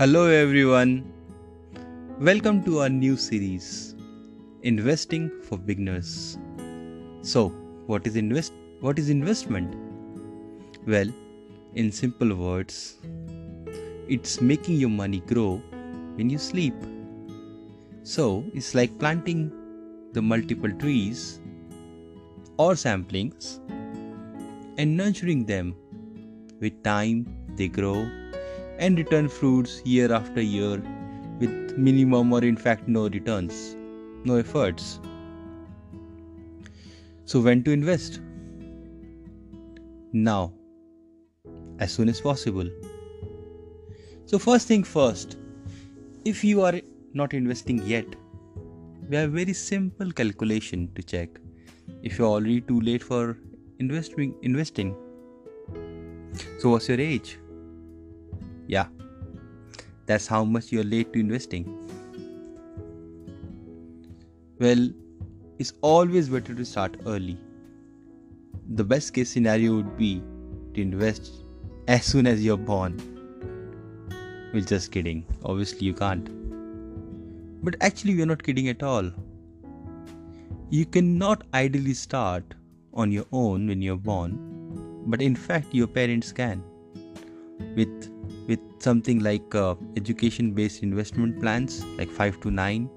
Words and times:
Hello, 0.00 0.26
everyone. 0.26 1.12
Welcome 2.20 2.62
to 2.66 2.78
our 2.82 2.88
new 2.88 3.16
series, 3.16 3.96
Investing 4.62 5.28
for 5.42 5.58
Beginners. 5.58 6.38
So, 7.22 7.48
what 7.86 8.06
is 8.06 8.14
invest? 8.14 8.52
What 8.78 9.00
is 9.00 9.10
investment? 9.10 9.74
Well, 10.86 11.08
in 11.74 11.90
simple 11.90 12.32
words, 12.32 12.98
it's 14.06 14.40
making 14.40 14.76
your 14.76 14.88
money 14.88 15.18
grow 15.18 15.60
when 16.14 16.30
you 16.30 16.38
sleep. 16.38 16.76
So, 18.04 18.44
it's 18.54 18.76
like 18.76 18.96
planting 19.00 19.50
the 20.12 20.22
multiple 20.22 20.70
trees 20.70 21.40
or 22.56 22.74
samplings 22.74 23.58
and 24.78 24.96
nurturing 24.96 25.44
them. 25.44 25.74
With 26.60 26.84
time, 26.84 27.26
they 27.56 27.66
grow 27.66 28.08
and 28.78 28.98
return 28.98 29.28
fruits 29.28 29.82
year 29.84 30.12
after 30.12 30.40
year 30.40 30.82
with 31.40 31.76
minimum 31.76 32.32
or 32.32 32.42
in 32.42 32.56
fact 32.56 32.88
no 32.88 33.08
returns, 33.08 33.76
no 34.24 34.36
efforts. 34.36 35.00
So, 37.24 37.40
when 37.40 37.62
to 37.64 37.72
invest? 37.72 38.20
Now, 40.12 40.52
as 41.78 41.92
soon 41.92 42.08
as 42.08 42.20
possible. 42.20 42.68
So, 44.26 44.38
first 44.38 44.66
thing 44.68 44.84
first, 44.84 45.36
if 46.24 46.42
you 46.44 46.62
are 46.62 46.80
not 47.12 47.34
investing 47.34 47.84
yet, 47.86 48.06
we 49.08 49.16
have 49.16 49.32
very 49.32 49.52
simple 49.52 50.10
calculation 50.12 50.90
to 50.94 51.02
check. 51.02 51.28
If 52.02 52.18
you're 52.18 52.28
already 52.28 52.60
too 52.60 52.80
late 52.80 53.02
for 53.02 53.38
investing, 53.78 54.34
investing. 54.42 54.96
So, 56.58 56.70
what's 56.70 56.88
your 56.88 57.00
age? 57.00 57.38
Yeah, 58.68 58.86
that's 60.06 60.26
how 60.26 60.44
much 60.44 60.70
you're 60.70 60.84
late 60.84 61.12
to 61.14 61.20
investing. 61.20 61.66
Well, 64.60 64.90
it's 65.58 65.72
always 65.80 66.28
better 66.28 66.54
to 66.54 66.64
start 66.64 66.96
early. 67.06 67.38
The 68.74 68.84
best 68.84 69.14
case 69.14 69.30
scenario 69.30 69.76
would 69.76 69.96
be 69.96 70.22
to 70.74 70.82
invest 70.82 71.32
as 71.86 72.04
soon 72.04 72.26
as 72.26 72.44
you're 72.44 72.58
born. 72.58 73.00
Well, 74.52 74.62
just 74.62 74.92
kidding. 74.92 75.24
Obviously, 75.44 75.86
you 75.86 75.94
can't. 75.94 76.28
But 77.64 77.76
actually, 77.80 78.16
we're 78.16 78.26
not 78.26 78.42
kidding 78.42 78.68
at 78.68 78.82
all. 78.82 79.10
You 80.68 80.84
cannot 80.84 81.44
ideally 81.54 81.94
start 81.94 82.54
on 82.92 83.10
your 83.10 83.24
own 83.32 83.66
when 83.68 83.80
you're 83.80 83.96
born, 83.96 84.38
but 85.06 85.22
in 85.22 85.34
fact, 85.34 85.72
your 85.72 85.86
parents 85.86 86.32
can. 86.32 86.62
With 87.74 88.10
with 88.48 88.60
something 88.80 89.20
like 89.20 89.54
uh, 89.54 89.74
education 89.96 90.52
based 90.52 90.82
investment 90.82 91.40
plans 91.40 91.84
like 91.98 92.08
529 92.08 92.90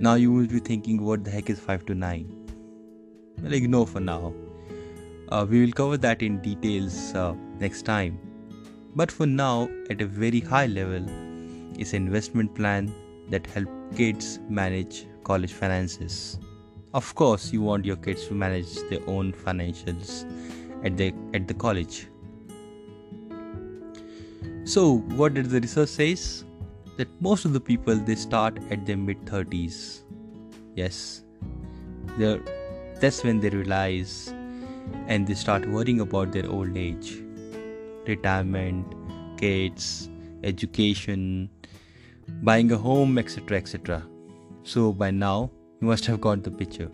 now 0.00 0.14
you 0.14 0.32
will 0.32 0.46
be 0.46 0.60
thinking 0.72 1.04
what 1.04 1.24
the 1.24 1.30
heck 1.30 1.50
is 1.50 1.58
529 1.58 2.46
well 3.42 3.52
ignore 3.52 3.86
for 3.86 4.00
now. 4.00 4.32
Uh, 5.28 5.46
we 5.48 5.64
will 5.64 5.72
cover 5.72 5.96
that 5.96 6.22
in 6.22 6.40
details 6.40 7.14
uh, 7.14 7.34
next 7.58 7.82
time. 7.82 8.18
But 8.94 9.10
for 9.10 9.26
now 9.26 9.68
at 9.90 10.00
a 10.00 10.06
very 10.06 10.40
high 10.40 10.66
level 10.66 11.04
is 11.78 11.92
an 11.92 12.06
investment 12.06 12.54
plan 12.54 12.92
that 13.30 13.46
help 13.46 13.68
kids 13.96 14.40
manage 14.48 15.06
college 15.24 15.52
finances. 15.52 16.38
Of 16.94 17.14
course 17.14 17.52
you 17.52 17.60
want 17.60 17.84
your 17.84 17.96
kids 17.96 18.26
to 18.28 18.34
manage 18.34 18.74
their 18.88 19.06
own 19.06 19.32
financials 19.32 20.24
at 20.84 20.96
the 20.96 21.12
at 21.34 21.46
the 21.48 21.54
college 21.54 22.06
so, 24.66 24.98
what 25.18 25.34
did 25.34 25.50
the 25.50 25.60
research 25.60 25.90
says? 25.90 26.44
That 26.96 27.08
most 27.20 27.44
of 27.44 27.52
the 27.52 27.60
people 27.60 27.94
they 27.94 28.16
start 28.16 28.58
at 28.68 28.84
their 28.84 28.96
mid 28.96 29.24
30s. 29.24 30.02
Yes, 30.74 31.22
that's 32.18 33.22
when 33.22 33.38
they 33.38 33.50
realize 33.50 34.34
and 35.06 35.24
they 35.24 35.34
start 35.34 35.68
worrying 35.68 36.00
about 36.00 36.32
their 36.32 36.50
old 36.50 36.76
age, 36.76 37.22
retirement, 38.08 38.92
kids, 39.36 40.10
education, 40.42 41.48
buying 42.42 42.72
a 42.72 42.76
home, 42.76 43.18
etc. 43.18 43.58
etc. 43.58 44.02
So, 44.64 44.92
by 44.92 45.12
now, 45.12 45.52
you 45.80 45.86
must 45.86 46.06
have 46.06 46.20
got 46.20 46.42
the 46.42 46.50
picture. 46.50 46.90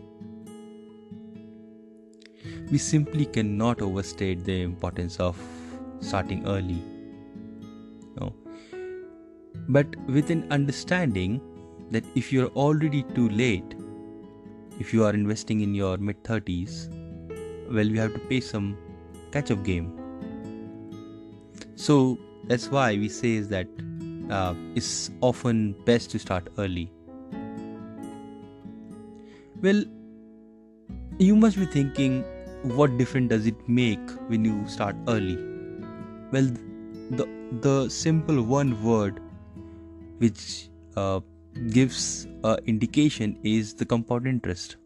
We 2.70 2.76
simply 2.76 3.24
cannot 3.24 3.80
overstate 3.80 4.44
the 4.44 4.60
importance 4.60 5.18
of 5.18 5.42
starting 6.00 6.46
early 6.46 6.82
no. 8.20 8.34
But 9.68 9.94
with 10.06 10.30
an 10.30 10.46
understanding 10.50 11.40
that 11.90 12.04
if 12.14 12.32
you're 12.32 12.48
already 12.48 13.02
too 13.14 13.28
late, 13.28 13.74
if 14.80 14.92
you 14.92 15.04
are 15.04 15.12
investing 15.12 15.60
in 15.60 15.74
your 15.74 15.96
mid 15.98 16.22
30s, 16.24 16.88
well, 17.70 17.88
we 17.88 17.98
have 17.98 18.12
to 18.14 18.18
pay 18.18 18.40
some 18.40 18.76
catch 19.30 19.50
up 19.50 19.62
game. 19.64 19.98
So 21.76 22.18
that's 22.44 22.68
why 22.70 22.96
we 22.96 23.08
say 23.08 23.32
is 23.32 23.48
that 23.48 23.68
uh, 24.30 24.54
it's 24.74 25.10
often 25.20 25.74
best 25.84 26.10
to 26.10 26.18
start 26.18 26.48
early. 26.58 26.90
Well, 29.60 29.84
you 31.18 31.36
must 31.36 31.56
be 31.58 31.66
thinking, 31.66 32.24
what 32.62 32.96
difference 32.98 33.30
does 33.30 33.46
it 33.46 33.68
make 33.68 34.10
when 34.28 34.44
you 34.44 34.66
start 34.66 34.96
early? 35.06 35.36
Well, 36.32 36.50
the 37.20 37.26
the 37.66 37.88
simple 37.88 38.42
one 38.42 38.82
word 38.82 39.20
which 40.18 40.68
uh, 40.96 41.20
gives 41.70 42.26
indication 42.66 43.38
is 43.42 43.74
the 43.74 43.84
compound 43.84 44.26
interest. 44.26 44.76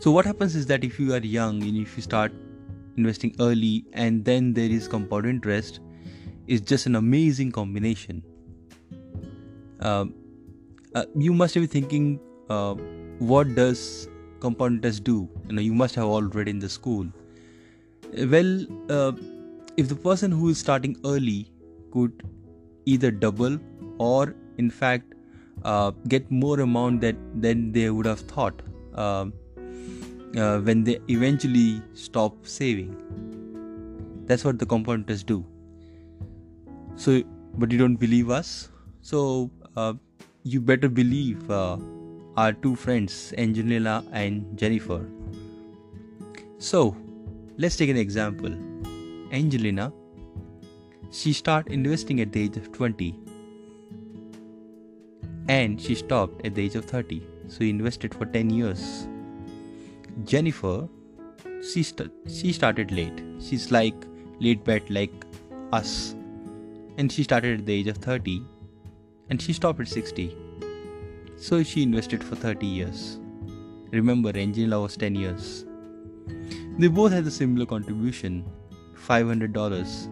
So 0.00 0.10
what 0.10 0.26
happens 0.26 0.56
is 0.56 0.66
that 0.66 0.84
if 0.84 0.98
you 0.98 1.14
are 1.14 1.18
young 1.18 1.62
and 1.62 1.76
if 1.76 1.96
you 1.96 2.02
start 2.02 2.32
investing 2.96 3.34
early 3.40 3.84
and 3.92 4.24
then 4.24 4.52
there 4.52 4.70
is 4.70 4.88
compound 4.88 5.26
interest 5.26 5.80
is 6.46 6.60
just 6.60 6.86
an 6.86 6.96
amazing 6.96 7.52
combination. 7.52 8.22
Uh, 9.80 10.06
uh, 10.94 11.04
you 11.16 11.32
must 11.32 11.54
be 11.54 11.66
thinking 11.66 12.20
uh, 12.50 12.74
what 13.18 13.54
does 13.54 14.08
compound 14.40 14.76
interest 14.76 15.04
do? 15.04 15.28
You 15.48 15.54
know 15.54 15.62
you 15.62 15.72
must 15.72 15.94
have 15.94 16.06
all 16.06 16.22
read 16.22 16.48
in 16.48 16.58
the 16.58 16.68
school. 16.68 17.06
Well 18.34 18.66
uh, 18.90 19.12
if 19.76 19.88
the 19.88 19.96
person 19.96 20.30
who 20.30 20.48
is 20.50 20.58
starting 20.58 20.96
early 21.04 21.50
could 21.92 22.22
either 22.84 23.10
double 23.10 23.58
or 23.98 24.34
in 24.58 24.70
fact 24.70 25.14
uh, 25.64 25.90
get 26.08 26.30
more 26.30 26.60
amount 26.60 27.00
that 27.00 27.16
than 27.40 27.72
they 27.72 27.88
would 27.90 28.06
have 28.06 28.20
thought 28.20 28.62
uh, 28.94 29.26
uh, 30.36 30.58
when 30.60 30.84
they 30.84 30.98
eventually 31.08 31.82
stop 31.94 32.46
saving. 32.46 32.96
That's 34.26 34.44
what 34.44 34.58
the 34.58 34.66
compounders 34.66 35.24
do. 35.24 35.44
So 36.96 37.22
but 37.58 37.70
you 37.70 37.78
don't 37.78 37.96
believe 37.96 38.30
us? 38.30 38.68
So 39.00 39.50
uh, 39.76 39.94
you 40.42 40.60
better 40.60 40.88
believe 40.88 41.50
uh, 41.50 41.78
our 42.36 42.52
two 42.52 42.74
friends 42.74 43.32
angelina 43.38 44.04
and 44.12 44.58
jennifer. 44.58 45.06
So 46.58 46.96
let's 47.58 47.76
take 47.76 47.90
an 47.90 47.96
example 47.96 48.54
Angelina, 49.32 49.90
she 51.10 51.32
started 51.32 51.72
investing 51.72 52.20
at 52.20 52.32
the 52.32 52.42
age 52.42 52.56
of 52.58 52.70
20 52.70 53.18
and 55.48 55.80
she 55.80 55.94
stopped 55.94 56.44
at 56.46 56.54
the 56.54 56.64
age 56.64 56.74
of 56.74 56.84
30. 56.84 57.22
So 57.48 57.60
he 57.60 57.70
invested 57.70 58.14
for 58.14 58.26
10 58.26 58.50
years. 58.50 59.08
Jennifer, 60.24 60.86
she, 61.72 61.82
st- 61.82 62.12
she 62.28 62.52
started 62.52 62.92
late. 62.92 63.22
She's 63.40 63.70
like 63.72 63.94
late 64.38 64.64
bet 64.64 64.88
like 64.90 65.24
us. 65.72 66.14
And 66.98 67.10
she 67.10 67.22
started 67.22 67.60
at 67.60 67.66
the 67.66 67.72
age 67.72 67.86
of 67.88 67.96
30 67.96 68.42
and 69.30 69.40
she 69.40 69.54
stopped 69.54 69.80
at 69.80 69.88
60. 69.88 70.36
So 71.36 71.62
she 71.62 71.82
invested 71.82 72.22
for 72.22 72.36
30 72.36 72.66
years. 72.66 73.18
Remember, 73.90 74.30
Angelina 74.34 74.80
was 74.80 74.96
10 74.96 75.14
years. 75.14 75.64
They 76.78 76.88
both 76.88 77.12
had 77.12 77.26
a 77.26 77.30
similar 77.30 77.66
contribution 77.66 78.44
$500 79.08 80.08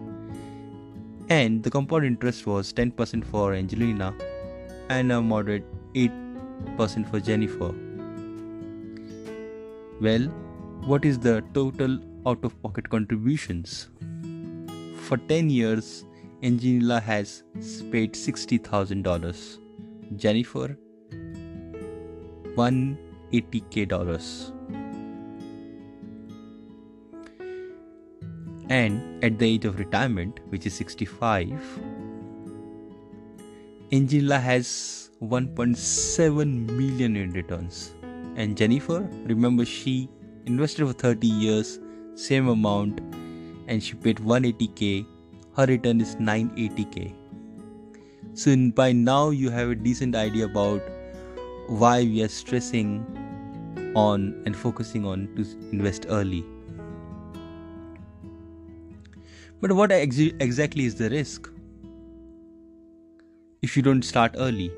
and 1.31 1.63
the 1.63 1.71
compound 1.71 2.05
interest 2.05 2.47
was 2.47 2.73
10% 2.73 3.25
for 3.25 3.55
Angelina 3.55 4.15
and 4.89 5.13
a 5.13 5.21
moderate 5.21 5.65
8% 5.95 7.09
for 7.09 7.21
Jennifer. 7.21 7.73
Well, 10.01 10.29
what 10.85 11.05
is 11.05 11.19
the 11.19 11.45
total 11.55 11.99
out 12.27 12.45
of 12.45 12.61
pocket 12.63 12.89
contributions? 12.91 13.91
For 14.97 15.17
10 15.17 15.51
years, 15.51 16.05
Angelina 16.43 17.01
has 17.01 17.45
paid 17.93 18.15
$60,000. 18.15 19.59
Jennifer 20.17 20.77
180k 22.57 23.89
And 28.71 29.25
at 29.25 29.39
the 29.39 29.47
age 29.47 29.65
of 29.65 29.81
retirement, 29.81 30.39
which 30.51 30.65
is 30.65 30.75
65, 30.75 31.51
Angela 33.91 34.39
has 34.39 35.11
1.7 35.21 36.71
million 36.71 37.17
in 37.17 37.33
returns. 37.33 37.93
And 38.37 38.57
Jennifer, 38.57 39.01
remember, 39.25 39.65
she 39.65 40.09
invested 40.47 40.87
for 40.87 40.93
30 40.93 41.27
years, 41.27 41.81
same 42.15 42.47
amount, 42.47 43.01
and 43.67 43.83
she 43.83 43.95
paid 43.95 44.19
180k. 44.19 45.05
Her 45.57 45.67
return 45.67 46.01
is 46.01 46.15
980k. 46.15 47.13
So 48.35 48.57
by 48.71 48.93
now 48.93 49.31
you 49.31 49.51
have 49.51 49.71
a 49.71 49.75
decent 49.75 50.15
idea 50.15 50.45
about 50.45 50.81
why 51.67 52.03
we 52.05 52.23
are 52.23 52.29
stressing 52.29 53.05
on 53.97 54.41
and 54.47 54.57
focusing 54.57 55.05
on 55.05 55.29
to 55.35 55.43
invest 55.73 56.07
early. 56.09 56.45
But 59.61 59.73
what 59.73 59.93
ex- 59.93 60.19
exactly 60.19 60.87
is 60.87 60.95
the 60.95 61.11
risk 61.11 61.51
if 63.63 63.77
you 63.77 63.83
don't 63.83 64.03
start 64.03 64.35
early? 64.39 64.73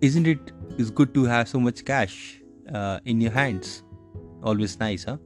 Isn't 0.00 0.26
it 0.26 0.52
is 0.78 0.90
good 0.90 1.12
to 1.14 1.24
have 1.24 1.48
so 1.48 1.60
much 1.60 1.84
cash 1.84 2.40
uh, 2.72 3.00
in 3.04 3.20
your 3.20 3.32
hands? 3.32 3.82
Always 4.42 4.78
nice, 4.80 5.04
huh? 5.04 5.18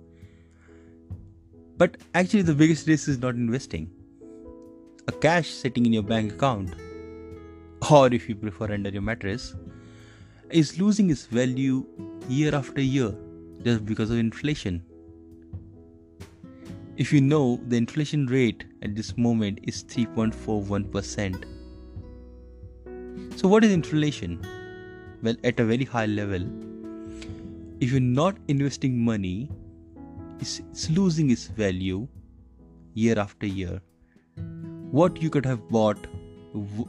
But 1.76 1.98
actually, 2.14 2.42
the 2.42 2.54
biggest 2.54 2.86
risk 2.88 3.08
is 3.08 3.18
not 3.18 3.34
investing. 3.34 3.90
A 5.08 5.12
cash 5.12 5.50
sitting 5.50 5.86
in 5.86 5.92
your 5.92 6.02
bank 6.02 6.32
account, 6.32 6.74
or 7.90 8.06
if 8.12 8.28
you 8.28 8.34
prefer 8.34 8.72
under 8.72 8.90
your 8.90 9.02
mattress, 9.02 9.54
is 10.50 10.78
losing 10.80 11.10
its 11.10 11.26
value 11.26 11.86
year 12.28 12.54
after 12.54 12.80
year 12.80 13.14
just 13.62 13.84
because 13.84 14.10
of 14.10 14.18
inflation. 14.18 14.82
If 16.96 17.12
you 17.12 17.20
know, 17.22 17.58
the 17.68 17.76
inflation 17.76 18.26
rate 18.26 18.64
at 18.82 18.94
this 18.94 19.16
moment 19.16 19.60
is 19.62 19.82
3.41%. 19.84 21.44
So, 23.38 23.48
what 23.48 23.64
is 23.64 23.72
inflation? 23.72 24.44
Well, 25.22 25.36
at 25.42 25.58
a 25.58 25.64
very 25.64 25.84
high 25.84 26.04
level, 26.06 26.42
if 27.80 27.90
you're 27.90 28.00
not 28.00 28.36
investing 28.48 29.02
money, 29.02 29.50
it's 30.38 30.90
losing 30.90 31.30
its 31.30 31.46
value 31.46 32.06
year 32.94 33.18
after 33.18 33.46
year. 33.46 33.80
What 34.90 35.22
you 35.22 35.30
could 35.30 35.46
have 35.46 35.68
bought 35.70 36.06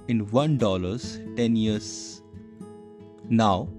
in 0.09 0.25
$1 0.25 1.35
10 1.37 1.55
years 1.55 2.21
now, 3.29 3.69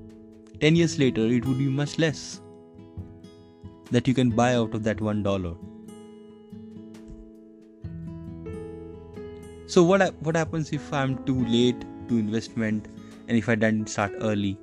10 0.61 0.75
years 0.77 0.99
later, 0.99 1.27
it 1.27 1.45
would 1.45 1.59
be 1.59 1.69
much 1.69 1.99
less 1.99 2.41
that 3.91 4.09
you 4.09 4.15
can 4.15 4.31
buy 4.31 4.55
out 4.55 4.75
of 4.75 4.83
that 4.85 4.97
$1 4.97 5.23
so 9.67 9.83
what 9.83 10.15
what 10.21 10.37
happens 10.37 10.73
if 10.73 10.93
i'm 10.93 11.17
too 11.25 11.45
late 11.47 11.85
to 12.09 12.19
investment 12.19 12.89
and 13.29 13.39
if 13.39 13.49
i 13.49 13.55
didn't 13.55 13.89
start 13.89 14.13
early? 14.21 14.59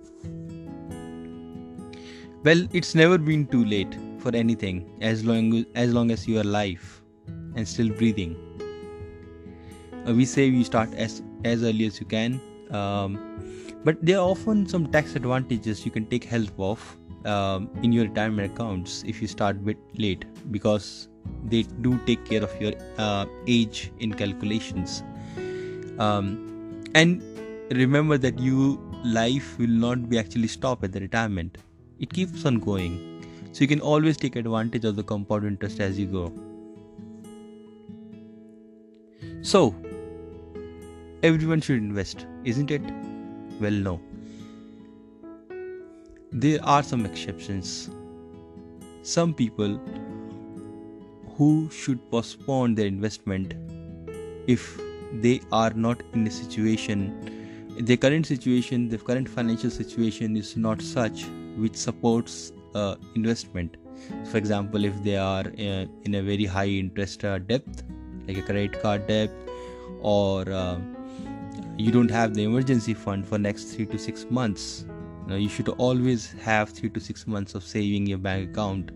Well 2.44 2.68
it's 2.72 2.96
never 2.96 3.18
been 3.18 3.46
too 3.48 3.64
late 3.66 3.96
for 4.18 4.36
anything 4.36 4.98
as 5.02 5.24
long 5.24 5.66
as 5.76 5.94
long 5.94 6.12
as 6.12 6.28
you 6.28 6.38
are 6.38 6.42
alive 6.42 7.02
and 7.56 7.68
still 7.68 7.90
breathing. 7.90 8.36
Uh, 10.08 10.14
we 10.14 10.26
say 10.26 10.46
you 10.46 10.64
start 10.64 10.94
as 10.96 11.22
as 11.44 11.64
early 11.64 11.86
as 11.86 12.00
you 12.00 12.08
can 12.08 12.40
um, 12.72 13.20
but 13.84 14.04
there 14.04 14.18
are 14.18 14.28
often 14.30 14.66
some 14.68 14.88
tax 14.88 15.16
advantages 15.16 15.86
you 15.86 15.92
can 15.92 16.06
take 16.08 16.24
help 16.24 16.60
of 16.60 16.98
um, 17.26 17.70
in 17.84 17.92
your 17.92 18.06
retirement 18.06 18.52
accounts 18.52 19.04
if 19.06 19.22
you 19.22 19.28
start 19.28 19.58
a 19.58 19.60
bit 19.60 19.78
late 19.98 20.26
because 20.52 21.10
they 21.46 21.64
do 21.82 22.00
take 22.06 22.24
care 22.26 22.44
of 22.44 22.62
your 22.62 22.74
uh, 22.98 23.26
age 23.48 23.92
in 24.00 24.14
calculations. 24.14 25.04
Um, 26.00 26.84
and 26.96 27.22
remember 27.72 28.18
that 28.18 28.40
you 28.40 28.80
life 29.04 29.58
will 29.58 29.68
not 29.68 30.10
be 30.10 30.18
actually 30.18 30.48
stop 30.48 30.84
at 30.84 30.92
the 30.92 31.00
retirement. 31.00 31.58
It 32.00 32.14
keeps 32.14 32.46
on 32.46 32.60
going. 32.60 33.24
So 33.52 33.62
you 33.62 33.68
can 33.68 33.82
always 33.82 34.18
take 34.18 34.36
advantage 34.36 34.86
of 34.86 34.96
the 34.96 35.04
compound 35.04 35.46
interest 35.46 35.80
as 35.80 36.00
you 36.00 36.08
go. 36.08 36.34
So 39.42 39.76
everyone 41.24 41.62
should 41.62 41.78
invest 41.78 42.26
isn't 42.46 42.72
it? 42.72 42.82
Well 43.60 43.72
no. 43.72 44.02
There 46.32 46.64
are 46.64 46.82
some 46.82 47.06
exceptions. 47.06 47.90
Some 49.04 49.34
people 49.34 49.80
who 51.42 51.68
should 51.72 52.00
postpone 52.12 52.76
their 52.76 52.86
investment 52.86 53.54
if 54.56 54.66
they 55.22 55.40
are 55.52 55.72
not 55.86 56.04
in 56.14 56.28
a 56.28 56.34
situation 56.40 57.06
their 57.88 57.98
current 57.98 58.28
situation 58.32 58.90
their 58.90 59.00
current 59.00 59.30
financial 59.38 59.72
situation 59.78 60.38
is 60.42 60.52
not 60.56 60.82
such 60.82 61.24
which 61.58 61.76
supports 61.76 62.52
uh, 62.76 62.96
investment. 63.16 63.78
For 64.30 64.38
example 64.38 64.86
if 64.86 65.02
they 65.04 65.16
are 65.18 65.46
uh, 65.48 65.86
in 66.04 66.16
a 66.16 66.22
very 66.22 66.46
high 66.46 66.68
interest 66.68 67.26
uh, 67.26 67.40
depth 67.40 67.84
like 68.28 68.38
a 68.38 68.42
credit 68.42 68.82
card 68.82 69.08
debt 69.08 69.32
or 70.02 70.50
uh, 70.52 70.80
you 71.78 71.92
don't 71.92 72.12
have 72.12 72.36
the 72.36 72.44
emergency 72.44 72.94
fund 72.94 73.28
for 73.28 73.40
next 73.40 73.76
3 73.76 73.88
to 73.88 73.98
6 73.98 74.26
months 74.30 74.86
you, 75.24 75.28
know, 75.28 75.36
you 75.38 75.50
should 75.50 75.70
always 75.70 76.34
have 76.44 76.70
3 76.70 76.90
to 76.90 77.00
6 77.00 77.28
months 77.28 77.56
of 77.56 77.64
saving 77.64 78.06
your 78.06 78.20
bank 78.20 78.52
account 78.52 78.92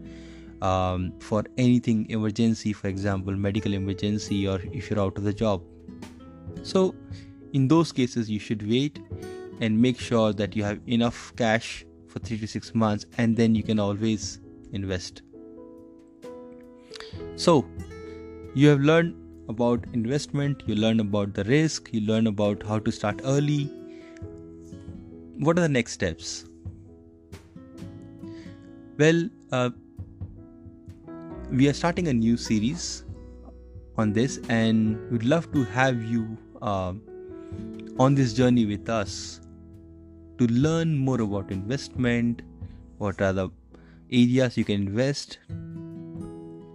um, 0.62 1.14
for 1.20 1.44
anything 1.58 2.06
emergency 2.10 2.74
for 2.74 2.88
example 2.88 3.34
medical 3.34 3.74
emergency 3.74 4.48
or 4.48 4.60
if 4.72 4.90
you're 4.90 5.00
out 5.00 5.18
of 5.18 5.24
the 5.24 5.34
job 5.34 5.62
so 6.64 6.96
in 7.54 7.68
those 7.68 7.92
cases 7.92 8.30
you 8.30 8.40
should 8.40 8.68
wait 8.70 9.00
and 9.62 9.82
make 9.82 10.00
sure 10.00 10.34
that 10.34 10.56
you 10.56 10.64
have 10.64 10.80
enough 10.88 11.34
cash 11.36 11.86
for 12.08 12.20
3 12.20 12.38
to 12.40 12.48
6 12.48 12.76
months 12.76 13.06
and 13.18 13.36
then 13.36 13.56
you 13.56 13.64
can 13.64 13.80
always 13.80 14.40
invest 14.72 15.22
so 17.36 17.66
you 18.54 18.70
have 18.70 18.80
learned 18.80 19.16
about 19.50 19.86
investment, 19.94 20.64
you 20.66 20.76
learn 20.76 21.00
about 21.00 21.34
the 21.34 21.44
risk, 21.44 21.90
you 21.92 22.02
learn 22.02 22.28
about 22.28 22.64
how 22.64 22.80
to 22.80 22.92
start 22.92 23.22
early. 23.24 23.66
What 25.38 25.58
are 25.58 25.62
the 25.62 25.70
next 25.70 25.94
steps? 25.94 26.46
Well, 28.98 29.30
uh, 29.52 29.72
we 31.52 31.68
are 31.68 31.74
starting 31.74 32.08
a 32.08 32.14
new 32.14 32.38
series 32.38 33.06
on 33.98 34.14
this, 34.14 34.40
and 34.50 35.00
we'd 35.12 35.24
love 35.24 35.52
to 35.54 35.64
have 35.64 36.04
you 36.04 36.38
uh, 36.62 36.94
on 38.00 38.16
this 38.16 38.34
journey 38.34 38.66
with 38.66 38.90
us 38.90 39.42
to 40.38 40.48
learn 40.48 40.98
more 40.98 41.22
about 41.22 41.52
investment, 41.52 42.42
what 42.98 43.22
are 43.22 43.34
the 43.34 43.50
areas 44.12 44.58
you 44.58 44.66
can 44.66 44.76
invest, 44.76 45.40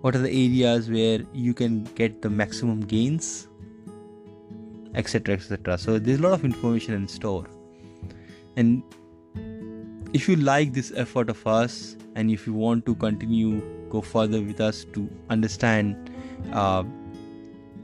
what 0.00 0.14
are 0.14 0.20
the 0.20 0.30
areas 0.30 0.88
where 0.90 1.20
you 1.34 1.52
can 1.52 1.84
get 1.94 2.22
the 2.22 2.30
maximum 2.30 2.80
gains 2.80 3.48
etc 4.96 5.36
etc 5.36 5.78
so 5.78 6.00
there's 6.00 6.18
a 6.18 6.22
lot 6.22 6.32
of 6.32 6.44
information 6.44 6.94
in 6.94 7.06
store. 7.06 7.46
And 8.56 8.82
if 10.12 10.28
you 10.28 10.36
like 10.36 10.72
this 10.72 10.92
effort 10.96 11.30
of 11.30 11.46
us 11.46 11.96
and 12.16 12.30
if 12.30 12.46
you 12.46 12.52
want 12.52 12.86
to 12.86 12.94
continue 12.94 13.62
go 13.90 14.00
further 14.00 14.40
with 14.40 14.60
us 14.60 14.84
to 14.94 15.08
understand 15.28 16.10
uh, 16.52 16.82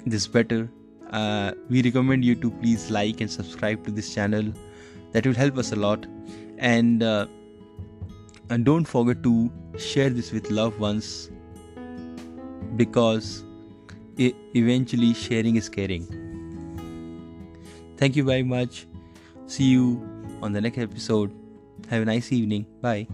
this 0.07 0.27
better 0.27 0.69
uh, 1.11 1.53
we 1.69 1.83
recommend 1.83 2.25
you 2.25 2.35
to 2.35 2.51
please 2.51 2.91
like 2.91 3.21
and 3.21 3.31
subscribe 3.31 3.85
to 3.85 3.91
this 3.91 4.13
channel 4.15 4.53
that 5.13 5.27
will 5.27 5.35
help 5.35 5.57
us 5.57 5.73
a 5.73 5.77
lot 5.77 6.07
and 6.59 7.03
uh, 7.03 7.27
and 8.51 8.65
don't 8.65 8.85
forget 8.85 9.23
to 9.23 9.51
share 9.79 10.11
this 10.11 10.33
with 10.33 10.51
loved 10.51 10.79
ones 10.79 11.31
because 12.77 13.45
eventually 14.19 15.15
sharing 15.15 15.57
is 15.57 15.69
caring. 15.69 16.07
Thank 17.97 18.17
you 18.17 18.25
very 18.25 18.43
much. 18.43 18.87
See 19.47 19.65
you 19.65 20.03
on 20.43 20.53
the 20.53 20.61
next 20.61 20.79
episode. 20.79 21.33
Have 21.89 22.03
a 22.03 22.05
nice 22.05 22.33
evening. 22.33 22.67
Bye. 22.81 23.07